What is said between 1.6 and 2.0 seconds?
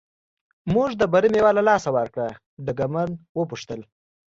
لاسه